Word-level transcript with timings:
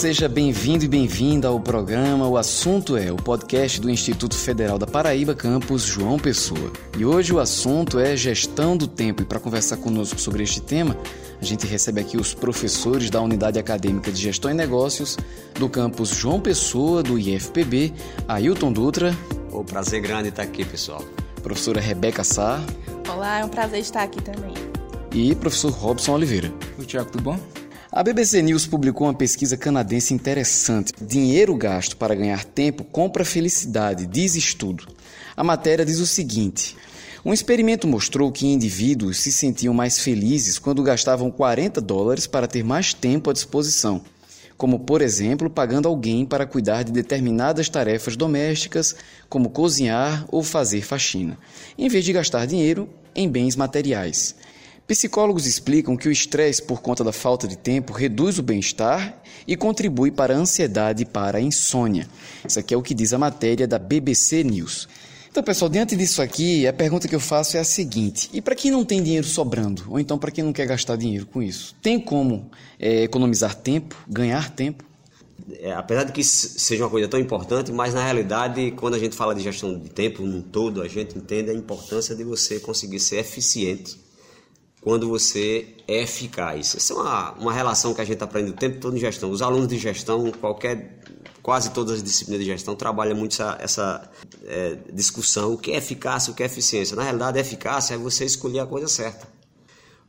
Seja 0.00 0.30
bem-vindo 0.30 0.82
e 0.82 0.88
bem-vinda 0.88 1.48
ao 1.48 1.60
programa 1.60 2.26
O 2.26 2.38
Assunto 2.38 2.96
é, 2.96 3.12
o 3.12 3.16
podcast 3.16 3.78
do 3.78 3.90
Instituto 3.90 4.34
Federal 4.34 4.78
da 4.78 4.86
Paraíba, 4.86 5.34
campus 5.34 5.82
João 5.82 6.18
Pessoa. 6.18 6.72
E 6.96 7.04
hoje 7.04 7.34
o 7.34 7.38
assunto 7.38 7.98
é 7.98 8.16
gestão 8.16 8.78
do 8.78 8.86
tempo. 8.86 9.20
E 9.20 9.26
para 9.26 9.38
conversar 9.38 9.76
conosco 9.76 10.18
sobre 10.18 10.42
este 10.42 10.58
tema, 10.58 10.96
a 11.38 11.44
gente 11.44 11.66
recebe 11.66 12.00
aqui 12.00 12.16
os 12.16 12.32
professores 12.32 13.10
da 13.10 13.20
Unidade 13.20 13.58
Acadêmica 13.58 14.10
de 14.10 14.18
Gestão 14.18 14.50
e 14.50 14.54
Negócios 14.54 15.18
do 15.56 15.68
campus 15.68 16.08
João 16.08 16.40
Pessoa, 16.40 17.02
do 17.02 17.18
IFPB, 17.18 17.92
Ailton 18.26 18.72
Dutra. 18.72 19.14
O 19.52 19.62
prazer 19.62 20.00
grande 20.00 20.30
estar 20.30 20.44
aqui, 20.44 20.64
pessoal. 20.64 21.04
Professora 21.42 21.78
Rebeca 21.78 22.24
Sá. 22.24 22.58
Olá, 23.06 23.40
é 23.40 23.44
um 23.44 23.50
prazer 23.50 23.80
estar 23.80 24.04
aqui 24.04 24.22
também. 24.22 24.54
E 25.12 25.34
professor 25.34 25.70
Robson 25.72 26.14
Oliveira. 26.14 26.50
Oi, 26.78 26.86
Tiago, 26.86 27.10
tudo 27.10 27.22
bom? 27.22 27.59
A 27.92 28.04
BBC 28.04 28.40
News 28.40 28.68
publicou 28.68 29.08
uma 29.08 29.14
pesquisa 29.14 29.56
canadense 29.56 30.14
interessante. 30.14 30.92
Dinheiro 31.00 31.56
gasto 31.56 31.96
para 31.96 32.14
ganhar 32.14 32.44
tempo 32.44 32.84
compra 32.84 33.24
felicidade, 33.24 34.06
diz 34.06 34.36
estudo. 34.36 34.86
A 35.36 35.42
matéria 35.42 35.84
diz 35.84 35.98
o 35.98 36.06
seguinte: 36.06 36.76
um 37.24 37.32
experimento 37.32 37.88
mostrou 37.88 38.30
que 38.30 38.46
indivíduos 38.46 39.18
se 39.18 39.32
sentiam 39.32 39.74
mais 39.74 39.98
felizes 39.98 40.56
quando 40.56 40.84
gastavam 40.84 41.32
40 41.32 41.80
dólares 41.80 42.28
para 42.28 42.46
ter 42.46 42.62
mais 42.62 42.94
tempo 42.94 43.28
à 43.28 43.32
disposição, 43.32 44.00
como, 44.56 44.78
por 44.78 45.02
exemplo, 45.02 45.50
pagando 45.50 45.88
alguém 45.88 46.24
para 46.24 46.46
cuidar 46.46 46.84
de 46.84 46.92
determinadas 46.92 47.68
tarefas 47.68 48.16
domésticas, 48.16 48.94
como 49.28 49.50
cozinhar 49.50 50.24
ou 50.28 50.44
fazer 50.44 50.82
faxina, 50.82 51.36
em 51.76 51.88
vez 51.88 52.04
de 52.04 52.12
gastar 52.12 52.46
dinheiro 52.46 52.88
em 53.16 53.28
bens 53.28 53.56
materiais. 53.56 54.36
Psicólogos 54.90 55.46
explicam 55.46 55.96
que 55.96 56.08
o 56.08 56.10
estresse 56.10 56.60
por 56.60 56.82
conta 56.82 57.04
da 57.04 57.12
falta 57.12 57.46
de 57.46 57.56
tempo 57.56 57.92
reduz 57.92 58.40
o 58.40 58.42
bem-estar 58.42 59.22
e 59.46 59.56
contribui 59.56 60.10
para 60.10 60.34
a 60.34 60.36
ansiedade 60.36 61.04
e 61.04 61.06
para 61.06 61.38
a 61.38 61.40
insônia. 61.40 62.08
Isso 62.44 62.58
aqui 62.58 62.74
é 62.74 62.76
o 62.76 62.82
que 62.82 62.92
diz 62.92 63.12
a 63.12 63.18
matéria 63.18 63.68
da 63.68 63.78
BBC 63.78 64.42
News. 64.42 64.88
Então, 65.30 65.44
pessoal, 65.44 65.68
diante 65.68 65.94
disso 65.94 66.20
aqui, 66.20 66.66
a 66.66 66.72
pergunta 66.72 67.06
que 67.06 67.14
eu 67.14 67.20
faço 67.20 67.56
é 67.56 67.60
a 67.60 67.64
seguinte: 67.64 68.28
e 68.32 68.42
para 68.42 68.56
quem 68.56 68.72
não 68.72 68.84
tem 68.84 69.00
dinheiro 69.00 69.28
sobrando, 69.28 69.84
ou 69.88 70.00
então 70.00 70.18
para 70.18 70.32
quem 70.32 70.42
não 70.42 70.52
quer 70.52 70.66
gastar 70.66 70.96
dinheiro 70.96 71.24
com 71.24 71.40
isso, 71.40 71.72
tem 71.80 72.00
como 72.00 72.50
é, 72.76 73.04
economizar 73.04 73.54
tempo, 73.54 73.96
ganhar 74.08 74.50
tempo? 74.50 74.84
É, 75.60 75.70
apesar 75.70 76.02
de 76.02 76.10
que 76.10 76.24
seja 76.24 76.82
uma 76.82 76.90
coisa 76.90 77.06
tão 77.06 77.20
importante, 77.20 77.70
mas 77.70 77.94
na 77.94 78.02
realidade, 78.02 78.72
quando 78.72 78.94
a 78.94 78.98
gente 78.98 79.14
fala 79.14 79.36
de 79.36 79.42
gestão 79.44 79.78
de 79.78 79.88
tempo 79.88 80.24
no 80.24 80.42
todo, 80.42 80.82
a 80.82 80.88
gente 80.88 81.16
entende 81.16 81.48
a 81.48 81.54
importância 81.54 82.12
de 82.16 82.24
você 82.24 82.58
conseguir 82.58 82.98
ser 82.98 83.18
eficiente 83.18 83.99
quando 84.80 85.08
você 85.08 85.74
é 85.86 86.02
eficaz. 86.02 86.74
Essa 86.74 86.92
é 86.92 86.96
uma, 86.96 87.32
uma 87.32 87.52
relação 87.52 87.92
que 87.92 88.00
a 88.00 88.04
gente 88.04 88.22
aprende 88.22 88.50
o 88.50 88.54
tempo 88.54 88.80
todo 88.80 88.96
em 88.96 89.00
gestão. 89.00 89.30
Os 89.30 89.42
alunos 89.42 89.68
de 89.68 89.78
gestão, 89.78 90.32
qualquer, 90.32 91.00
quase 91.42 91.70
todas 91.70 91.96
as 91.96 92.02
disciplinas 92.02 92.44
de 92.44 92.50
gestão, 92.50 92.74
trabalham 92.74 93.16
muito 93.16 93.32
essa, 93.34 93.58
essa 93.60 94.10
é, 94.44 94.78
discussão: 94.92 95.52
o 95.52 95.58
que 95.58 95.72
é 95.72 95.76
eficácia, 95.76 96.32
o 96.32 96.34
que 96.34 96.42
é 96.42 96.46
eficiência. 96.46 96.96
Na 96.96 97.02
realidade, 97.02 97.38
eficácia 97.38 97.94
é 97.94 97.98
você 97.98 98.24
escolher 98.24 98.60
a 98.60 98.66
coisa 98.66 98.88
certa. 98.88 99.28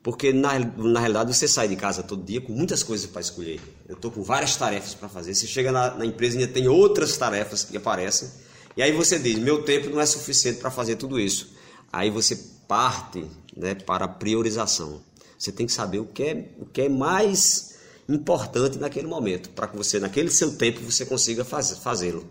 Porque 0.03 0.33
na, 0.33 0.57
na 0.57 0.99
realidade 0.99 1.35
você 1.35 1.47
sai 1.47 1.67
de 1.67 1.75
casa 1.75 2.01
todo 2.01 2.23
dia 2.23 2.41
com 2.41 2.53
muitas 2.53 2.81
coisas 2.81 3.05
para 3.05 3.21
escolher. 3.21 3.59
Eu 3.87 3.95
estou 3.95 4.09
com 4.09 4.23
várias 4.23 4.55
tarefas 4.55 4.95
para 4.95 5.07
fazer. 5.07 5.35
Você 5.35 5.45
chega 5.45 5.71
na, 5.71 5.93
na 5.93 6.05
empresa 6.05 6.37
e 6.37 6.39
ainda 6.41 6.51
tem 6.51 6.67
outras 6.67 7.15
tarefas 7.17 7.63
que 7.63 7.77
aparecem. 7.77 8.27
E 8.75 8.81
aí 8.81 8.91
você 8.93 9.19
diz: 9.19 9.37
meu 9.37 9.63
tempo 9.63 9.89
não 9.89 10.01
é 10.01 10.05
suficiente 10.05 10.59
para 10.59 10.71
fazer 10.71 10.95
tudo 10.95 11.19
isso. 11.19 11.53
Aí 11.93 12.09
você 12.09 12.39
parte 12.71 13.25
né, 13.53 13.75
para 13.75 14.07
priorização. 14.07 15.01
Você 15.37 15.51
tem 15.51 15.65
que 15.65 15.73
saber 15.73 15.99
o 15.99 16.05
que 16.05 16.23
é, 16.23 16.45
o 16.57 16.65
que 16.65 16.83
é 16.83 16.87
mais 16.87 17.75
importante 18.07 18.77
naquele 18.77 19.07
momento, 19.07 19.49
para 19.49 19.67
que 19.67 19.75
você, 19.75 19.99
naquele 19.99 20.31
seu 20.31 20.55
tempo, 20.55 20.79
você 20.79 21.05
consiga 21.05 21.43
faz, 21.43 21.71
fazê-lo. 21.79 22.25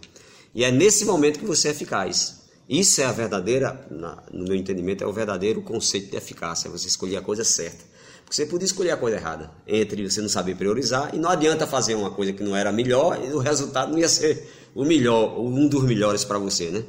E 0.55 0.65
é 0.65 0.71
nesse 0.71 1.05
momento 1.05 1.39
que 1.39 1.45
você 1.45 1.69
é 1.69 1.71
eficaz. 1.73 2.41
Isso 2.67 3.03
é 3.03 3.05
a 3.05 3.12
verdadeira, 3.12 3.87
na, 3.91 4.23
no 4.33 4.45
meu 4.45 4.55
entendimento, 4.55 5.05
é 5.05 5.06
o 5.06 5.12
verdadeiro 5.12 5.61
conceito 5.61 6.11
de 6.11 6.17
eficácia, 6.17 6.69
é 6.69 6.71
você 6.71 6.89
escolher 6.89 7.19
a 7.19 7.21
coisa 7.21 7.45
certa. 7.45 7.84
Porque 8.25 8.34
você 8.34 8.47
podia 8.47 8.65
escolher 8.65 8.93
a 8.93 8.97
coisa 8.97 9.19
errada, 9.19 9.51
entre 9.67 10.09
você 10.09 10.22
não 10.22 10.28
saber 10.31 10.57
priorizar, 10.57 11.15
e 11.15 11.19
não 11.19 11.28
adianta 11.28 11.67
fazer 11.67 11.97
uma 11.97 12.12
coisa 12.12 12.33
que 12.33 12.43
não 12.43 12.57
era 12.57 12.72
melhor, 12.72 13.22
e 13.22 13.31
o 13.31 13.39
resultado 13.39 13.93
não 13.93 13.99
ia 13.99 14.09
ser 14.09 14.51
o 14.75 14.87
melhor, 14.87 15.39
um 15.39 15.69
dos 15.69 15.83
melhores 15.83 16.25
para 16.25 16.39
você, 16.39 16.71
né? 16.71 16.83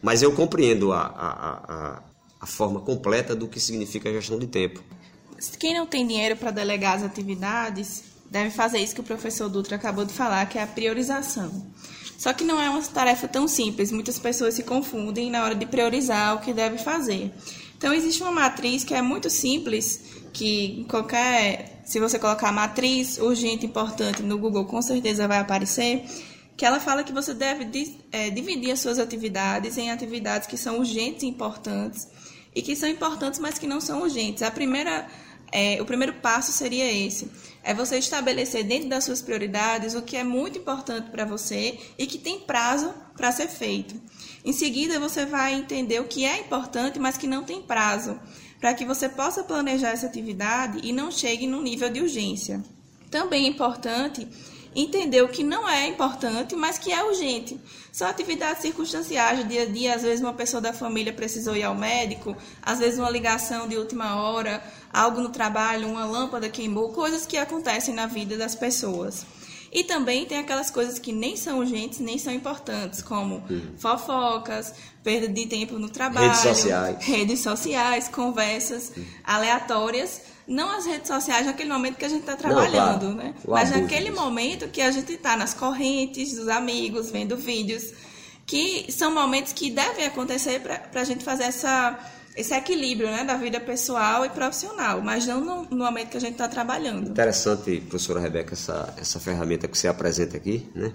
Mas 0.00 0.22
eu 0.22 0.32
compreendo 0.32 0.92
a, 0.92 1.00
a, 1.00 1.96
a 1.96 2.11
a 2.42 2.46
forma 2.46 2.80
completa 2.80 3.36
do 3.36 3.46
que 3.46 3.60
significa 3.60 4.08
a 4.08 4.12
gestão 4.12 4.36
de 4.36 4.48
tempo. 4.48 4.82
Quem 5.60 5.74
não 5.74 5.86
tem 5.86 6.04
dinheiro 6.04 6.36
para 6.36 6.50
delegar 6.50 6.96
as 6.96 7.04
atividades 7.04 8.02
deve 8.28 8.50
fazer 8.50 8.78
isso 8.78 8.96
que 8.96 9.00
o 9.00 9.04
professor 9.04 9.48
Dutra 9.48 9.76
acabou 9.76 10.04
de 10.04 10.12
falar, 10.12 10.44
que 10.46 10.58
é 10.58 10.62
a 10.64 10.66
priorização. 10.66 11.70
Só 12.18 12.32
que 12.32 12.42
não 12.42 12.60
é 12.60 12.68
uma 12.68 12.82
tarefa 12.82 13.28
tão 13.28 13.46
simples, 13.46 13.92
muitas 13.92 14.18
pessoas 14.18 14.54
se 14.54 14.64
confundem 14.64 15.30
na 15.30 15.44
hora 15.44 15.54
de 15.54 15.66
priorizar 15.66 16.34
o 16.34 16.40
que 16.40 16.52
deve 16.52 16.78
fazer. 16.78 17.32
Então 17.78 17.94
existe 17.94 18.22
uma 18.22 18.32
matriz 18.32 18.82
que 18.82 18.94
é 18.94 19.02
muito 19.02 19.30
simples, 19.30 20.00
que 20.32 20.84
qualquer, 20.88 21.82
se 21.84 22.00
você 22.00 22.18
colocar 22.18 22.50
matriz 22.50 23.18
urgente 23.18 23.66
importante 23.66 24.22
no 24.22 24.38
Google, 24.38 24.64
com 24.64 24.82
certeza 24.82 25.28
vai 25.28 25.38
aparecer, 25.38 26.04
que 26.56 26.64
ela 26.64 26.80
fala 26.80 27.04
que 27.04 27.12
você 27.12 27.34
deve 27.34 27.68
é, 28.10 28.30
dividir 28.30 28.72
as 28.72 28.80
suas 28.80 28.98
atividades 28.98 29.78
em 29.78 29.90
atividades 29.90 30.48
que 30.48 30.56
são 30.56 30.78
urgentes 30.78 31.22
e 31.22 31.26
importantes 31.26 32.08
e 32.54 32.62
que 32.62 32.76
são 32.76 32.88
importantes, 32.88 33.40
mas 33.40 33.58
que 33.58 33.66
não 33.66 33.80
são 33.80 34.02
urgentes. 34.02 34.42
A 34.42 34.50
primeira, 34.50 35.08
é, 35.50 35.80
o 35.80 35.84
primeiro 35.84 36.14
passo 36.14 36.52
seria 36.52 36.90
esse: 36.90 37.30
é 37.62 37.72
você 37.72 37.98
estabelecer 37.98 38.64
dentro 38.64 38.88
das 38.88 39.04
suas 39.04 39.22
prioridades 39.22 39.94
o 39.94 40.02
que 40.02 40.16
é 40.16 40.24
muito 40.24 40.58
importante 40.58 41.10
para 41.10 41.24
você 41.24 41.78
e 41.98 42.06
que 42.06 42.18
tem 42.18 42.40
prazo 42.40 42.92
para 43.16 43.32
ser 43.32 43.48
feito. 43.48 43.94
Em 44.44 44.52
seguida, 44.52 44.98
você 44.98 45.24
vai 45.24 45.54
entender 45.54 46.00
o 46.00 46.08
que 46.08 46.24
é 46.24 46.40
importante, 46.40 46.98
mas 46.98 47.16
que 47.16 47.26
não 47.26 47.44
tem 47.44 47.62
prazo, 47.62 48.18
para 48.60 48.74
que 48.74 48.84
você 48.84 49.08
possa 49.08 49.44
planejar 49.44 49.90
essa 49.90 50.06
atividade 50.06 50.80
e 50.82 50.92
não 50.92 51.10
chegue 51.10 51.46
no 51.46 51.62
nível 51.62 51.90
de 51.90 52.00
urgência. 52.00 52.62
Também 53.10 53.44
é 53.44 53.48
importante 53.48 54.26
entender 54.74 55.22
o 55.22 55.28
que 55.28 55.42
não 55.42 55.68
é 55.68 55.86
importante, 55.86 56.54
mas 56.56 56.78
que 56.78 56.92
é 56.92 57.02
urgente. 57.04 57.60
São 57.90 58.08
atividades 58.08 58.62
circunstanciais 58.62 59.38
do 59.40 59.44
dia 59.44 59.62
a 59.62 59.66
dia, 59.66 59.94
às 59.94 60.02
vezes 60.02 60.20
uma 60.20 60.32
pessoa 60.32 60.60
da 60.60 60.72
família 60.72 61.12
precisou 61.12 61.56
ir 61.56 61.62
ao 61.62 61.74
médico, 61.74 62.36
às 62.62 62.78
vezes 62.78 62.98
uma 62.98 63.10
ligação 63.10 63.68
de 63.68 63.76
última 63.76 64.22
hora, 64.22 64.62
algo 64.92 65.20
no 65.20 65.28
trabalho, 65.28 65.88
uma 65.88 66.04
lâmpada 66.04 66.48
queimou, 66.48 66.90
coisas 66.92 67.26
que 67.26 67.36
acontecem 67.36 67.94
na 67.94 68.06
vida 68.06 68.36
das 68.36 68.54
pessoas. 68.54 69.26
E 69.72 69.82
também 69.84 70.26
tem 70.26 70.38
aquelas 70.38 70.70
coisas 70.70 70.98
que 70.98 71.12
nem 71.12 71.34
são 71.34 71.58
urgentes, 71.58 71.98
nem 71.98 72.18
são 72.18 72.32
importantes, 72.32 73.00
como 73.00 73.42
hum. 73.50 73.72
fofocas, 73.78 74.74
perda 75.02 75.28
de 75.28 75.46
tempo 75.46 75.78
no 75.78 75.88
trabalho, 75.88 76.26
redes 76.26 76.42
sociais, 76.42 76.96
redes 77.00 77.40
sociais 77.40 78.08
conversas 78.08 78.92
hum. 78.96 79.02
aleatórias 79.24 80.31
não 80.46 80.70
as 80.70 80.86
redes 80.86 81.08
sociais 81.08 81.46
naquele 81.46 81.70
momento 81.70 81.96
que 81.96 82.04
a 82.04 82.08
gente 82.08 82.20
está 82.20 82.36
trabalhando, 82.36 83.08
não, 83.08 83.14
claro. 83.14 83.28
né? 83.28 83.34
Mas 83.46 83.70
naquele 83.70 84.10
disso. 84.10 84.20
momento 84.20 84.68
que 84.68 84.80
a 84.80 84.90
gente 84.90 85.12
está 85.12 85.36
nas 85.36 85.54
correntes 85.54 86.34
dos 86.34 86.48
amigos, 86.48 87.10
vendo 87.10 87.36
vídeos, 87.36 87.92
que 88.46 88.90
são 88.90 89.14
momentos 89.14 89.52
que 89.52 89.70
devem 89.70 90.04
acontecer 90.04 90.60
para 90.60 91.00
a 91.00 91.04
gente 91.04 91.24
fazer 91.24 91.44
essa, 91.44 91.98
esse 92.36 92.54
equilíbrio 92.54 93.08
né, 93.08 93.24
da 93.24 93.36
vida 93.36 93.60
pessoal 93.60 94.24
e 94.24 94.30
profissional, 94.30 95.00
mas 95.00 95.26
não 95.26 95.40
no, 95.40 95.64
no 95.64 95.76
momento 95.76 96.10
que 96.10 96.16
a 96.16 96.20
gente 96.20 96.32
está 96.32 96.48
trabalhando. 96.48 97.10
Interessante, 97.10 97.80
professora 97.80 98.20
Rebeca, 98.20 98.54
essa, 98.54 98.94
essa 98.96 99.20
ferramenta 99.20 99.68
que 99.68 99.78
você 99.78 99.88
apresenta 99.88 100.36
aqui, 100.36 100.68
né? 100.74 100.92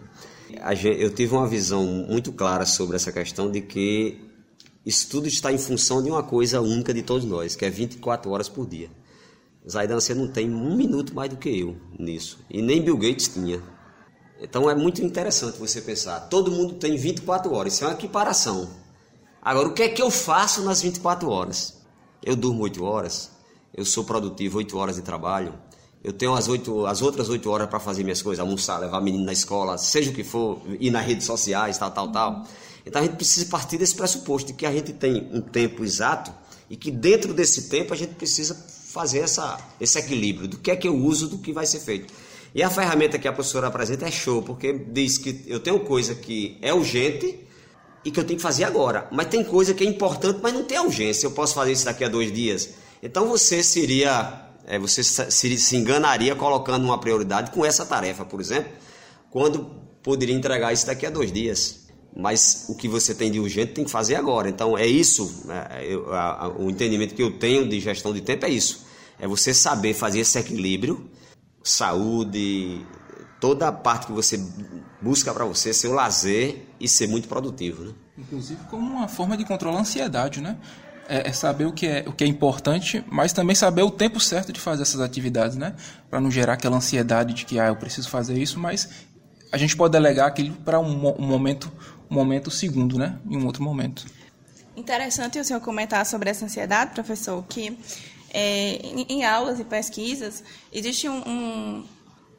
Eu 0.99 1.13
tive 1.13 1.35
uma 1.35 1.47
visão 1.47 1.83
muito 1.83 2.31
clara 2.31 2.65
sobre 2.65 2.95
essa 2.95 3.11
questão 3.11 3.51
de 3.51 3.61
que 3.61 4.21
isso 4.85 5.09
tudo 5.09 5.27
está 5.27 5.51
em 5.51 5.57
função 5.57 6.01
de 6.01 6.09
uma 6.09 6.23
coisa 6.23 6.61
única 6.61 6.93
de 6.93 7.01
todos 7.01 7.25
nós, 7.25 7.55
que 7.55 7.65
é 7.65 7.69
24 7.69 8.31
horas 8.31 8.47
por 8.47 8.65
dia. 8.65 8.89
Zaidan, 9.69 9.99
você 9.99 10.13
não 10.13 10.27
tem 10.27 10.49
um 10.49 10.75
minuto 10.75 11.13
mais 11.13 11.29
do 11.29 11.37
que 11.37 11.49
eu 11.49 11.75
nisso. 11.99 12.39
E 12.49 12.61
nem 12.61 12.81
Bill 12.81 12.97
Gates 12.97 13.27
tinha. 13.27 13.61
Então 14.39 14.69
é 14.69 14.75
muito 14.75 15.03
interessante 15.03 15.57
você 15.57 15.81
pensar. 15.81 16.21
Todo 16.21 16.51
mundo 16.51 16.75
tem 16.75 16.95
24 16.95 17.53
horas. 17.53 17.73
Isso 17.73 17.83
é 17.83 17.87
uma 17.87 17.93
equiparação. 17.93 18.69
Agora, 19.41 19.67
o 19.67 19.73
que 19.73 19.83
é 19.83 19.89
que 19.89 20.01
eu 20.01 20.11
faço 20.11 20.63
nas 20.63 20.81
24 20.81 21.29
horas? 21.29 21.81
Eu 22.23 22.35
durmo 22.35 22.63
8 22.63 22.83
horas. 22.83 23.31
Eu 23.73 23.85
sou 23.85 24.03
produtivo 24.03 24.57
8 24.57 24.77
horas 24.77 24.95
de 24.95 25.01
trabalho. 25.01 25.53
Eu 26.03 26.13
tenho 26.13 26.33
as, 26.33 26.47
8, 26.47 26.85
as 26.85 27.01
outras 27.01 27.27
8 27.27 27.49
horas 27.49 27.67
para 27.67 27.79
fazer 27.79 28.03
minhas 28.03 28.21
coisas, 28.21 28.39
almoçar, 28.39 28.77
levar 28.79 29.01
menino 29.01 29.25
na 29.25 29.33
escola, 29.33 29.77
seja 29.77 30.11
o 30.11 30.13
que 30.13 30.23
for, 30.23 30.61
ir 30.79 30.91
nas 30.91 31.05
redes 31.05 31.25
sociais, 31.25 31.77
tal, 31.77 31.91
tal, 31.91 32.11
tal. 32.11 32.43
Então 32.85 33.01
a 33.01 33.05
gente 33.05 33.17
precisa 33.17 33.45
partir 33.47 33.77
desse 33.77 33.95
pressuposto 33.95 34.47
de 34.47 34.53
que 34.53 34.65
a 34.65 34.71
gente 34.71 34.93
tem 34.93 35.29
um 35.33 35.41
tempo 35.41 35.83
exato 35.83 36.31
e 36.69 36.77
que 36.77 36.91
dentro 36.91 37.33
desse 37.33 37.69
tempo 37.69 37.93
a 37.93 37.97
gente 37.97 38.13
precisa 38.13 38.55
fazer 38.97 39.19
essa, 39.19 39.59
esse 39.79 39.99
equilíbrio 39.99 40.47
do 40.47 40.57
que 40.57 40.71
é 40.71 40.75
que 40.75 40.87
eu 40.87 40.95
uso 40.95 41.27
do 41.27 41.37
que 41.37 41.53
vai 41.53 41.67
ser 41.67 41.79
feito. 41.81 42.11
E 42.55 42.63
a 42.63 42.69
ferramenta 42.69 43.19
que 43.19 43.27
a 43.27 43.31
professora 43.31 43.67
apresenta 43.67 44.07
é 44.07 44.11
show, 44.11 44.41
porque 44.41 44.73
diz 44.73 45.19
que 45.19 45.43
eu 45.45 45.59
tenho 45.59 45.79
coisa 45.81 46.15
que 46.15 46.57
é 46.63 46.73
urgente 46.73 47.39
e 48.03 48.09
que 48.09 48.19
eu 48.19 48.23
tenho 48.23 48.37
que 48.37 48.41
fazer 48.41 48.63
agora, 48.63 49.07
mas 49.11 49.27
tem 49.27 49.43
coisa 49.43 49.75
que 49.75 49.83
é 49.83 49.87
importante, 49.87 50.39
mas 50.41 50.51
não 50.51 50.63
tem 50.63 50.79
urgência. 50.79 51.27
Eu 51.27 51.31
posso 51.31 51.53
fazer 51.53 51.73
isso 51.73 51.85
daqui 51.85 52.03
a 52.03 52.09
dois 52.09 52.33
dias. 52.33 52.69
Então 53.03 53.27
você 53.27 53.61
seria, 53.61 54.49
é, 54.65 54.79
você 54.79 55.03
se, 55.03 55.57
se 55.57 55.75
enganaria 55.75 56.35
colocando 56.35 56.83
uma 56.83 56.99
prioridade 56.99 57.51
com 57.51 57.63
essa 57.63 57.85
tarefa, 57.85 58.25
por 58.25 58.41
exemplo, 58.41 58.71
quando 59.29 59.65
poderia 60.01 60.33
entregar 60.33 60.73
isso 60.73 60.87
daqui 60.87 61.05
a 61.05 61.11
dois 61.11 61.31
dias. 61.31 61.86
Mas 62.19 62.65
o 62.67 62.75
que 62.75 62.87
você 62.87 63.13
tem 63.13 63.31
de 63.31 63.39
urgente 63.39 63.73
tem 63.73 63.85
que 63.85 63.91
fazer 63.91 64.15
agora. 64.15 64.49
Então 64.49 64.75
é 64.75 64.87
isso, 64.87 65.45
é, 65.49 65.85
eu, 65.85 66.11
a, 66.11 66.45
a, 66.45 66.49
o 66.49 66.69
entendimento 66.69 67.13
que 67.13 67.21
eu 67.21 67.37
tenho 67.37 67.69
de 67.69 67.79
gestão 67.79 68.11
de 68.11 68.21
tempo 68.21 68.43
é 68.45 68.49
isso. 68.49 68.87
É 69.19 69.27
você 69.27 69.53
saber 69.53 69.93
fazer 69.93 70.21
esse 70.21 70.37
equilíbrio, 70.39 71.09
saúde, 71.63 72.83
toda 73.39 73.67
a 73.67 73.71
parte 73.71 74.07
que 74.07 74.11
você 74.11 74.43
busca 75.01 75.31
para 75.31 75.45
você, 75.45 75.71
seu 75.73 75.93
lazer 75.93 76.65
e 76.79 76.87
ser 76.87 77.07
muito 77.07 77.27
produtivo. 77.27 77.83
Né? 77.83 77.93
Inclusive 78.17 78.61
como 78.69 78.91
uma 78.91 79.07
forma 79.07 79.37
de 79.37 79.45
controlar 79.45 79.77
a 79.77 79.81
ansiedade, 79.81 80.41
né? 80.41 80.57
É, 81.09 81.29
é, 81.29 81.31
saber 81.31 81.65
o 81.65 81.71
que, 81.71 81.85
é, 81.87 82.03
o 82.05 82.11
que 82.11 82.23
é 82.23 82.27
importante, 82.27 83.01
mas 83.09 83.31
também 83.31 83.55
saber 83.55 83.81
o 83.81 83.89
tempo 83.89 84.19
certo 84.19 84.51
de 84.51 84.59
fazer 84.59 84.81
essas 84.81 84.99
atividades, 84.99 85.55
né? 85.55 85.73
Para 86.09 86.19
não 86.19 86.29
gerar 86.29 86.53
aquela 86.53 86.75
ansiedade 86.75 87.33
de 87.33 87.45
que 87.45 87.57
ah, 87.59 87.67
eu 87.67 87.77
preciso 87.77 88.09
fazer 88.09 88.37
isso, 88.37 88.59
mas 88.59 88.89
a 89.51 89.57
gente 89.57 89.77
pode 89.77 89.93
delegar 89.93 90.27
aquilo 90.27 90.53
para 90.65 90.79
um, 90.79 91.07
um, 91.17 91.25
momento 91.25 91.71
momento 92.09 92.49
segundo, 92.51 92.97
né? 92.97 93.19
Em 93.29 93.37
um 93.37 93.45
outro 93.45 93.63
momento. 93.63 94.05
Interessante 94.75 95.39
o 95.39 95.43
senhor 95.43 95.59
comentar 95.59 96.05
sobre 96.05 96.29
essa 96.29 96.45
ansiedade, 96.45 96.93
professor, 96.93 97.43
que 97.47 97.77
é, 98.31 98.79
em, 99.09 99.23
aulas 99.25 99.59
e 99.59 99.63
pesquisas 99.63 100.43
existe 100.71 101.09
um, 101.09 101.27
um 101.27 101.83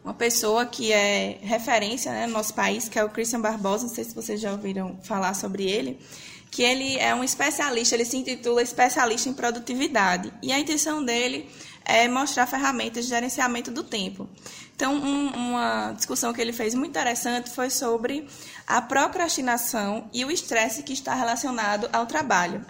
uma 0.04 0.14
pessoa 0.14 0.64
que 0.64 0.90
é 0.90 1.38
referência 1.42 2.10
né, 2.10 2.26
no 2.26 2.32
nosso 2.32 2.54
país, 2.54 2.88
que 2.88 2.98
é 2.98 3.04
o 3.04 3.10
Christian 3.10 3.42
Barbosa, 3.42 3.86
não 3.86 3.94
sei 3.94 4.04
se 4.04 4.14
vocês 4.14 4.40
já 4.40 4.52
ouviram 4.52 4.98
falar 5.02 5.34
sobre 5.34 5.64
ele, 5.64 5.98
que 6.50 6.62
ele 6.62 6.96
é 6.96 7.14
um 7.14 7.22
especialista, 7.22 7.94
ele 7.94 8.06
se 8.06 8.16
intitula 8.16 8.62
especialista 8.62 9.28
em 9.28 9.34
produtividade. 9.34 10.32
E 10.42 10.50
a 10.50 10.58
intenção 10.58 11.04
dele 11.04 11.46
é 11.88 12.06
mostrar 12.06 12.46
ferramentas 12.46 13.06
de 13.06 13.10
gerenciamento 13.10 13.70
do 13.70 13.82
tempo. 13.82 14.28
Então, 14.76 14.94
um, 14.94 15.28
uma 15.30 15.92
discussão 15.96 16.32
que 16.32 16.40
ele 16.40 16.52
fez 16.52 16.74
muito 16.74 16.90
interessante 16.90 17.50
foi 17.50 17.70
sobre 17.70 18.28
a 18.66 18.80
procrastinação 18.82 20.08
e 20.12 20.24
o 20.24 20.30
estresse 20.30 20.82
que 20.82 20.92
está 20.92 21.14
relacionado 21.14 21.88
ao 21.92 22.06
trabalho. 22.06 22.64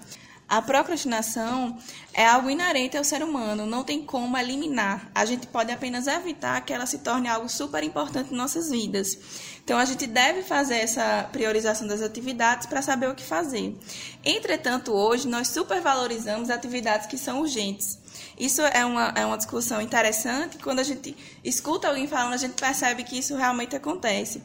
A 0.49 0.63
procrastinação 0.63 1.77
é 2.15 2.25
algo 2.25 2.49
inerente 2.49 2.97
ao 2.97 3.05
ser 3.05 3.23
humano, 3.23 3.67
não 3.67 3.85
tem 3.85 4.03
como 4.03 4.39
eliminar. 4.39 5.11
A 5.15 5.27
gente 5.27 5.47
pode 5.47 5.71
apenas 5.71 6.07
evitar 6.07 6.59
que 6.63 6.73
ela 6.73 6.87
se 6.87 7.01
torne 7.01 7.29
algo 7.29 7.51
super 7.51 7.85
importante 7.85 8.33
em 8.33 8.37
nossas 8.37 8.71
vidas. 8.71 9.19
Então, 9.63 9.77
a 9.77 9.85
gente 9.85 10.07
deve 10.07 10.43
fazer 10.43 10.77
essa 10.77 11.29
priorização 11.31 11.87
das 11.87 12.01
atividades 12.01 12.67
para 12.67 12.81
saber 12.81 13.11
o 13.11 13.15
que 13.15 13.23
fazer. 13.23 13.77
Entretanto, 14.25 14.93
hoje, 14.95 15.29
nós 15.29 15.49
supervalorizamos 15.49 16.49
atividades 16.49 17.07
que 17.07 17.19
são 17.19 17.41
urgentes. 17.41 17.99
Isso 18.39 18.63
é 18.63 18.85
uma, 18.85 19.13
é 19.17 19.27
uma 19.27 19.37
discussão 19.37 19.81
interessante. 19.81 20.59
Quando 20.59 20.79
a 20.79 20.85
gente 20.85 21.17
escuta 21.43 21.89
alguém 21.89 22.07
falando, 22.07 22.35
a 22.35 22.39
gente 22.39 22.55
percebe 22.55 23.03
que 23.03 23.19
isso 23.19 23.37
realmente 23.37 23.75
acontece. 23.75 24.43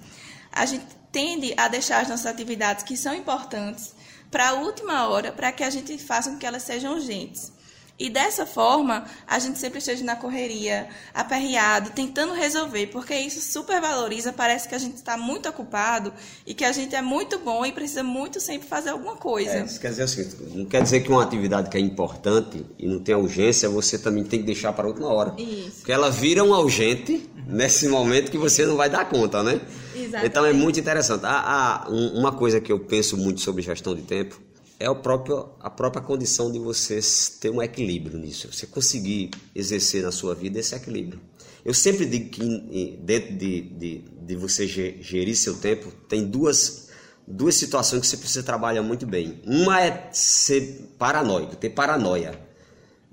A 0.51 0.65
gente 0.65 0.85
tende 1.11 1.53
a 1.55 1.67
deixar 1.67 2.01
as 2.01 2.09
nossas 2.09 2.25
atividades 2.25 2.83
que 2.83 2.97
são 2.97 3.13
importantes 3.13 3.93
para 4.31 4.49
a 4.49 4.53
última 4.53 5.07
hora, 5.07 5.31
para 5.31 5.51
que 5.51 5.63
a 5.63 5.69
gente 5.69 5.95
faça 5.99 6.31
com 6.31 6.37
que 6.39 6.45
elas 6.45 6.63
sejam 6.63 6.93
urgentes. 6.93 7.51
E 7.97 8.09
dessa 8.09 8.45
forma, 8.45 9.05
a 9.27 9.37
gente 9.37 9.59
sempre 9.59 9.77
esteja 9.77 10.03
na 10.03 10.15
correria, 10.15 10.87
aperreado, 11.13 11.91
tentando 11.91 12.33
resolver, 12.33 12.87
porque 12.87 13.13
isso 13.13 13.39
supervaloriza, 13.39 14.33
parece 14.33 14.67
que 14.67 14.73
a 14.73 14.79
gente 14.79 14.95
está 14.95 15.15
muito 15.15 15.47
ocupado 15.47 16.11
e 16.45 16.55
que 16.55 16.65
a 16.65 16.71
gente 16.71 16.95
é 16.95 17.03
muito 17.03 17.37
bom 17.37 17.63
e 17.63 17.71
precisa 17.71 18.01
muito 18.01 18.39
sempre 18.39 18.67
fazer 18.67 18.89
alguma 18.89 19.15
coisa. 19.15 19.51
É, 19.51 19.63
isso 19.63 19.79
quer 19.79 19.89
dizer 19.89 20.03
assim, 20.03 20.27
não 20.55 20.65
quer 20.65 20.81
dizer 20.81 21.01
que 21.01 21.11
uma 21.11 21.21
atividade 21.21 21.69
que 21.69 21.77
é 21.77 21.79
importante 21.79 22.65
e 22.79 22.87
não 22.87 22.99
tem 22.99 23.13
urgência, 23.13 23.69
você 23.69 23.99
também 23.99 24.23
tem 24.23 24.39
que 24.39 24.45
deixar 24.45 24.73
para 24.73 24.87
última 24.87 25.09
hora. 25.09 25.35
Isso. 25.37 25.77
Porque 25.77 25.91
ela 25.91 26.09
vira 26.09 26.43
um 26.43 26.49
urgente 26.49 27.29
nesse 27.47 27.87
momento 27.87 28.31
que 28.31 28.39
você 28.39 28.65
não 28.65 28.75
vai 28.75 28.89
dar 28.89 29.07
conta, 29.07 29.43
né? 29.43 29.61
Exatamente. 29.95 30.25
Então 30.25 30.45
é 30.45 30.51
muito 30.51 30.79
interessante. 30.79 31.25
Há, 31.25 31.83
há 31.85 31.89
uma 31.89 32.31
coisa 32.31 32.59
que 32.59 32.71
eu 32.71 32.79
penso 32.79 33.15
muito 33.15 33.39
sobre 33.39 33.61
gestão 33.61 33.93
de 33.93 34.01
tempo 34.01 34.41
é 34.79 34.89
o 34.89 34.95
próprio, 34.95 35.49
a 35.59 35.69
própria 35.69 36.01
condição 36.01 36.51
de 36.51 36.59
você 36.59 36.99
ter 37.39 37.49
um 37.49 37.61
equilíbrio 37.61 38.17
nisso. 38.17 38.51
Você 38.51 38.67
conseguir 38.67 39.31
exercer 39.55 40.03
na 40.03 40.11
sua 40.11 40.35
vida 40.35 40.59
esse 40.59 40.75
equilíbrio. 40.75 41.21
Eu 41.63 41.73
sempre 41.73 42.05
digo 42.05 42.29
que 42.29 42.99
dentro 43.01 43.35
de, 43.35 43.61
de, 43.61 43.97
de 43.99 44.35
você 44.35 44.67
gerir 44.67 45.35
seu 45.35 45.55
tempo, 45.55 45.91
tem 46.09 46.25
duas, 46.25 46.89
duas 47.25 47.55
situações 47.55 48.01
que 48.01 48.07
você 48.07 48.17
precisa 48.17 48.43
trabalhar 48.43 48.81
muito 48.81 49.05
bem. 49.05 49.41
Uma 49.45 49.81
é 49.81 50.09
ser 50.11 50.93
paranoico, 50.97 51.55
ter 51.55 51.69
paranoia. 51.69 52.37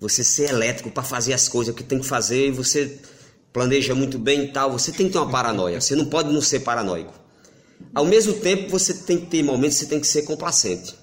Você 0.00 0.24
ser 0.24 0.50
elétrico 0.50 0.90
para 0.90 1.02
fazer 1.02 1.32
as 1.32 1.46
coisas 1.46 1.74
que 1.74 1.84
tem 1.84 2.00
que 2.00 2.06
fazer 2.06 2.48
e 2.48 2.50
você 2.50 2.98
planeja 3.52 3.94
muito 3.94 4.18
bem 4.18 4.44
e 4.44 4.48
tal. 4.48 4.72
Você 4.72 4.90
tem 4.90 5.06
que 5.06 5.12
ter 5.12 5.18
uma 5.18 5.30
paranoia. 5.30 5.80
Você 5.80 5.94
não 5.94 6.06
pode 6.06 6.32
não 6.32 6.40
ser 6.40 6.60
paranoico. 6.60 7.14
Ao 7.94 8.04
mesmo 8.04 8.32
tempo, 8.34 8.68
você 8.68 8.92
tem 8.92 9.18
que 9.18 9.26
ter 9.26 9.42
momentos 9.42 9.78
que 9.78 9.84
você 9.84 9.90
tem 9.90 10.00
que 10.00 10.06
ser 10.06 10.22
complacente 10.22 10.99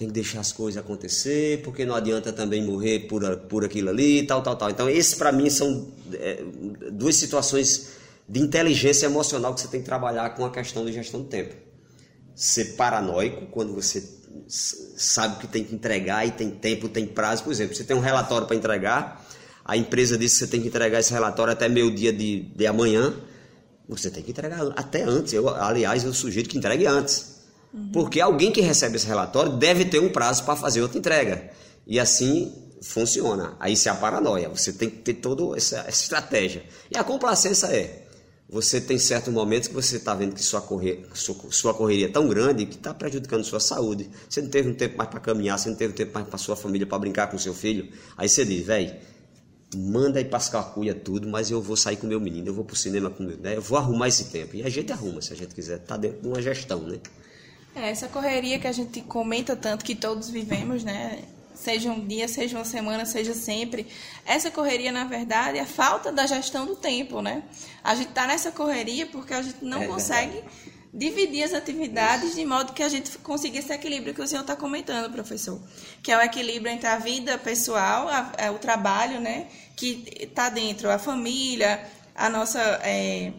tem 0.00 0.08
que 0.08 0.14
deixar 0.14 0.40
as 0.40 0.50
coisas 0.50 0.82
acontecer, 0.82 1.60
porque 1.62 1.84
não 1.84 1.94
adianta 1.94 2.32
também 2.32 2.64
morrer 2.64 3.00
por, 3.00 3.36
por 3.36 3.66
aquilo 3.66 3.90
ali, 3.90 4.22
tal, 4.22 4.42
tal, 4.42 4.56
tal. 4.56 4.70
Então, 4.70 4.88
esses 4.88 5.12
para 5.14 5.30
mim 5.30 5.50
são 5.50 5.88
é, 6.14 6.42
duas 6.90 7.16
situações 7.16 7.90
de 8.26 8.40
inteligência 8.40 9.04
emocional 9.04 9.54
que 9.54 9.60
você 9.60 9.68
tem 9.68 9.80
que 9.80 9.86
trabalhar 9.86 10.30
com 10.30 10.46
a 10.46 10.50
questão 10.50 10.86
de 10.86 10.92
gestão 10.92 11.20
do 11.20 11.28
tempo. 11.28 11.54
Ser 12.34 12.76
paranoico 12.76 13.44
quando 13.48 13.74
você 13.74 14.02
sabe 14.48 15.38
que 15.38 15.46
tem 15.46 15.64
que 15.64 15.74
entregar 15.74 16.26
e 16.26 16.30
tem 16.30 16.50
tempo, 16.50 16.88
tem 16.88 17.06
prazo. 17.06 17.44
Por 17.44 17.52
exemplo, 17.52 17.76
você 17.76 17.84
tem 17.84 17.94
um 17.94 18.00
relatório 18.00 18.46
para 18.46 18.56
entregar, 18.56 19.28
a 19.62 19.76
empresa 19.76 20.16
diz 20.16 20.32
que 20.32 20.38
você 20.38 20.46
tem 20.46 20.62
que 20.62 20.68
entregar 20.68 20.98
esse 20.98 21.12
relatório 21.12 21.52
até 21.52 21.68
meio 21.68 21.94
dia 21.94 22.10
de, 22.10 22.40
de 22.40 22.66
amanhã, 22.66 23.14
você 23.86 24.10
tem 24.10 24.22
que 24.22 24.30
entregar 24.30 24.62
até 24.76 25.02
antes. 25.02 25.34
Eu, 25.34 25.46
aliás, 25.50 26.04
eu 26.04 26.14
sugiro 26.14 26.48
que 26.48 26.56
entregue 26.56 26.86
antes. 26.86 27.39
Porque 27.92 28.20
alguém 28.20 28.50
que 28.50 28.60
recebe 28.60 28.96
esse 28.96 29.06
relatório 29.06 29.56
deve 29.56 29.84
ter 29.84 30.00
um 30.00 30.08
prazo 30.08 30.44
para 30.44 30.56
fazer 30.56 30.82
outra 30.82 30.98
entrega. 30.98 31.50
E 31.86 32.00
assim 32.00 32.52
funciona. 32.82 33.56
Aí 33.60 33.76
se 33.76 33.88
é 33.88 33.92
a 33.92 33.94
paranoia, 33.94 34.48
você 34.48 34.72
tem 34.72 34.90
que 34.90 34.98
ter 34.98 35.14
toda 35.14 35.56
essa, 35.56 35.78
essa 35.80 36.02
estratégia. 36.02 36.64
E 36.90 36.98
a 36.98 37.04
complacência 37.04 37.66
é, 37.66 38.06
você 38.48 38.80
tem 38.80 38.98
certos 38.98 39.32
momentos 39.32 39.68
que 39.68 39.74
você 39.74 39.96
está 39.96 40.14
vendo 40.14 40.34
que 40.34 40.42
sua, 40.42 40.60
sua, 41.14 41.36
sua, 41.50 41.74
correria 41.74 42.06
é 42.06 42.08
tão 42.08 42.28
grande 42.28 42.66
que 42.66 42.74
está 42.74 42.92
prejudicando 42.92 43.44
sua 43.44 43.60
saúde. 43.60 44.10
Você 44.28 44.42
não 44.42 44.50
teve 44.50 44.68
um 44.68 44.74
tempo 44.74 44.96
mais 44.98 45.08
para 45.08 45.20
caminhar, 45.20 45.56
você 45.56 45.68
não 45.68 45.76
teve 45.76 45.92
um 45.92 45.96
tempo 45.96 46.12
mais 46.12 46.26
para 46.26 46.38
sua 46.38 46.56
família, 46.56 46.84
para 46.86 46.98
brincar 46.98 47.30
com 47.30 47.38
seu 47.38 47.54
filho. 47.54 47.88
Aí 48.16 48.28
você 48.28 48.44
diz, 48.44 48.66
velho, 48.66 48.92
manda 49.76 50.18
aí 50.18 50.24
para 50.24 50.40
cuia 50.64 50.94
tudo, 50.94 51.28
mas 51.28 51.48
eu 51.48 51.62
vou 51.62 51.76
sair 51.76 51.96
com 51.96 52.08
meu 52.08 52.20
menino, 52.20 52.48
eu 52.48 52.54
vou 52.54 52.64
para 52.64 52.74
o 52.74 52.76
cinema 52.76 53.08
com 53.08 53.22
meu, 53.22 53.36
né? 53.36 53.56
eu 53.56 53.62
vou 53.62 53.78
arrumar 53.78 54.08
esse 54.08 54.24
tempo. 54.24 54.56
E 54.56 54.64
a 54.64 54.68
gente 54.68 54.90
arruma, 54.90 55.22
se 55.22 55.32
a 55.32 55.36
gente 55.36 55.54
quiser, 55.54 55.76
está 55.76 55.96
dentro 55.96 56.22
de 56.22 56.26
uma 56.26 56.42
gestão, 56.42 56.80
né? 56.80 56.98
É, 57.74 57.90
essa 57.90 58.08
correria 58.08 58.58
que 58.58 58.66
a 58.66 58.72
gente 58.72 59.00
comenta 59.02 59.54
tanto 59.54 59.84
que 59.84 59.94
todos 59.94 60.28
vivemos, 60.28 60.82
né? 60.82 61.22
Seja 61.54 61.90
um 61.90 62.06
dia, 62.06 62.26
seja 62.26 62.56
uma 62.56 62.64
semana, 62.64 63.04
seja 63.04 63.34
sempre. 63.34 63.86
Essa 64.24 64.50
correria, 64.50 64.90
na 64.90 65.04
verdade, 65.04 65.58
é 65.58 65.60
a 65.60 65.66
falta 65.66 66.10
da 66.10 66.26
gestão 66.26 66.66
do 66.66 66.74
tempo, 66.74 67.20
né? 67.20 67.42
A 67.84 67.94
gente 67.94 68.08
está 68.08 68.26
nessa 68.26 68.50
correria 68.50 69.06
porque 69.06 69.34
a 69.34 69.42
gente 69.42 69.62
não 69.62 69.82
é 69.82 69.86
consegue 69.86 70.32
verdade. 70.32 70.54
dividir 70.92 71.44
as 71.44 71.52
atividades 71.52 72.34
de 72.34 72.44
modo 72.46 72.72
que 72.72 72.82
a 72.82 72.88
gente 72.88 73.16
consiga 73.18 73.58
esse 73.58 73.72
equilíbrio 73.72 74.14
que 74.14 74.22
o 74.22 74.26
senhor 74.26 74.40
está 74.40 74.56
comentando, 74.56 75.12
professor. 75.12 75.60
Que 76.02 76.10
é 76.10 76.16
o 76.16 76.22
equilíbrio 76.22 76.72
entre 76.72 76.88
a 76.88 76.96
vida 76.96 77.36
pessoal, 77.36 78.08
a, 78.08 78.32
a, 78.38 78.44
é 78.46 78.50
o 78.50 78.58
trabalho, 78.58 79.20
né? 79.20 79.46
Que 79.76 80.04
está 80.18 80.48
dentro 80.48 80.90
a 80.90 80.98
família, 80.98 81.86
a 82.14 82.30
nossa 82.30 82.60
é, 82.82 83.32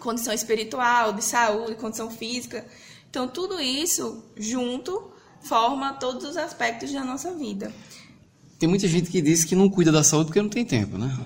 condição 0.00 0.32
espiritual, 0.32 1.12
de 1.12 1.22
saúde, 1.22 1.74
condição 1.74 2.10
física. 2.10 2.66
Então, 3.10 3.26
tudo 3.26 3.60
isso 3.60 4.24
junto 4.36 5.10
forma 5.40 5.94
todos 5.94 6.24
os 6.24 6.36
aspectos 6.36 6.92
da 6.92 7.04
nossa 7.04 7.32
vida. 7.32 7.72
Tem 8.58 8.68
muita 8.68 8.88
gente 8.88 9.10
que 9.10 9.22
diz 9.22 9.44
que 9.44 9.54
não 9.54 9.70
cuida 9.70 9.92
da 9.92 10.02
saúde 10.02 10.26
porque 10.26 10.42
não 10.42 10.48
tem 10.48 10.64
tempo, 10.64 10.98
né? 10.98 11.16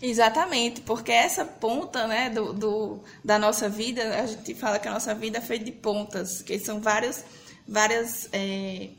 Exatamente, 0.00 0.80
porque 0.80 1.12
essa 1.12 1.44
ponta 1.44 2.06
né, 2.06 2.28
do, 2.28 2.52
do, 2.52 3.00
da 3.24 3.38
nossa 3.38 3.68
vida, 3.68 4.20
a 4.20 4.26
gente 4.26 4.54
fala 4.54 4.78
que 4.78 4.88
a 4.88 4.92
nossa 4.92 5.14
vida 5.14 5.38
é 5.38 5.40
feita 5.40 5.64
de 5.64 5.72
pontas, 5.72 6.42
que 6.42 6.58
são 6.58 6.80
várias, 6.80 7.24
várias 7.66 8.28
é, 8.32 8.90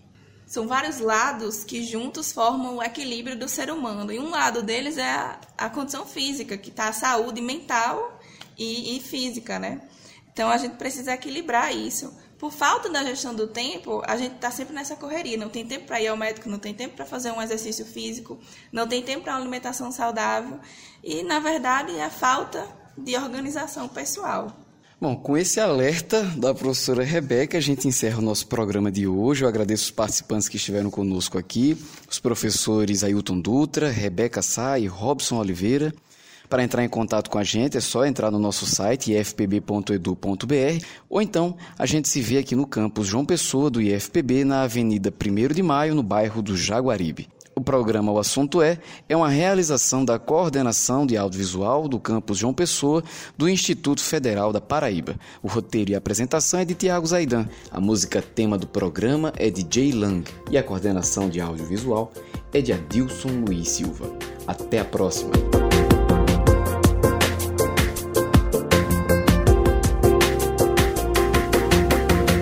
são 0.47 0.67
vários 0.67 0.99
lados 0.99 1.63
que 1.63 1.83
juntos 1.83 2.31
formam 2.31 2.77
o 2.77 2.83
equilíbrio 2.83 3.37
do 3.37 3.49
ser 3.49 3.69
humano. 3.69 4.11
E 4.11 4.19
um 4.19 4.29
lado 4.29 4.63
deles 4.63 4.97
é 4.97 5.09
a, 5.09 5.39
a 5.57 5.69
condição 5.69 6.05
física, 6.05 6.57
que 6.57 6.69
está 6.69 6.89
a 6.89 6.93
saúde 6.93 7.41
mental 7.41 8.21
e, 8.57 8.95
e 8.95 8.99
física, 9.01 9.59
né? 9.59 9.81
Então 10.33 10.49
a 10.49 10.57
gente 10.57 10.75
precisa 10.75 11.13
equilibrar 11.13 11.73
isso 11.73 12.13
por 12.43 12.51
falta 12.51 12.89
da 12.89 13.01
gestão 13.05 13.33
do 13.33 13.47
tempo, 13.47 14.01
a 14.05 14.17
gente 14.17 14.35
está 14.35 14.51
sempre 14.51 14.75
nessa 14.75 14.97
correria. 14.97 15.37
Não 15.37 15.47
tem 15.47 15.65
tempo 15.65 15.85
para 15.85 16.01
ir 16.01 16.07
ao 16.07 16.17
médico, 16.17 16.49
não 16.49 16.59
tem 16.59 16.73
tempo 16.73 16.93
para 16.93 17.05
fazer 17.05 17.31
um 17.31 17.41
exercício 17.41 17.85
físico, 17.85 18.37
não 18.69 18.85
tem 18.85 19.01
tempo 19.01 19.23
para 19.23 19.31
uma 19.31 19.39
alimentação 19.39 19.93
saudável. 19.93 20.59
E, 21.01 21.23
na 21.23 21.39
verdade, 21.39 21.95
é 21.95 22.03
a 22.03 22.09
falta 22.09 22.67
de 22.97 23.15
organização 23.15 23.87
pessoal. 23.87 24.51
Bom, 24.99 25.15
com 25.15 25.37
esse 25.37 25.61
alerta 25.61 26.21
da 26.35 26.53
professora 26.53 27.01
Rebeca, 27.01 27.57
a 27.57 27.61
gente 27.61 27.87
encerra 27.87 28.19
o 28.19 28.21
nosso 28.21 28.47
programa 28.47 28.91
de 28.91 29.07
hoje. 29.07 29.45
Eu 29.45 29.47
agradeço 29.47 29.85
os 29.85 29.91
participantes 29.91 30.49
que 30.49 30.57
estiveram 30.57 30.91
conosco 30.91 31.37
aqui, 31.37 31.77
os 32.09 32.19
professores 32.19 33.05
Ailton 33.05 33.39
Dutra, 33.39 33.89
Rebeca 33.89 34.41
Sá 34.41 34.77
e 34.77 34.85
Robson 34.85 35.37
Oliveira. 35.37 35.93
Para 36.49 36.63
entrar 36.63 36.83
em 36.83 36.89
contato 36.89 37.29
com 37.29 37.37
a 37.37 37.43
gente 37.43 37.77
é 37.77 37.81
só 37.81 38.05
entrar 38.05 38.29
no 38.29 38.39
nosso 38.39 38.65
site 38.65 39.13
ifpb.edu.br 39.13 40.85
ou 41.09 41.21
então 41.21 41.55
a 41.77 41.85
gente 41.85 42.07
se 42.07 42.21
vê 42.21 42.37
aqui 42.37 42.55
no 42.55 42.67
campus 42.67 43.07
João 43.07 43.25
Pessoa 43.25 43.69
do 43.69 43.81
IFPB 43.81 44.43
na 44.43 44.63
Avenida 44.63 45.11
1 45.11 45.53
de 45.53 45.63
Maio, 45.63 45.95
no 45.95 46.03
bairro 46.03 46.41
do 46.41 46.55
Jaguaribe. 46.55 47.29
O 47.55 47.61
programa 47.61 48.11
O 48.11 48.17
Assunto 48.17 48.61
É 48.61 48.79
é 49.07 49.15
uma 49.15 49.29
realização 49.29 50.03
da 50.03 50.17
Coordenação 50.17 51.05
de 51.05 51.15
Audiovisual 51.15 51.87
do 51.87 51.99
campus 51.99 52.39
João 52.39 52.53
Pessoa 52.53 53.03
do 53.37 53.47
Instituto 53.47 54.01
Federal 54.01 54.51
da 54.51 54.59
Paraíba. 54.59 55.15
O 55.41 55.47
roteiro 55.47 55.91
e 55.91 55.95
a 55.95 55.99
apresentação 55.99 56.59
é 56.59 56.65
de 56.65 56.73
Tiago 56.73 57.05
Zaidan. 57.05 57.47
A 57.71 57.79
música 57.79 58.21
tema 58.21 58.57
do 58.57 58.67
programa 58.67 59.31
é 59.37 59.49
de 59.49 59.65
Jay 59.69 59.91
Lang 59.91 60.23
e 60.49 60.57
a 60.57 60.63
coordenação 60.63 61.29
de 61.29 61.39
audiovisual 61.39 62.11
é 62.51 62.61
de 62.61 62.73
Adilson 62.73 63.43
Luiz 63.47 63.69
Silva. 63.69 64.11
Até 64.47 64.79
a 64.79 64.85
próxima! 64.85 65.62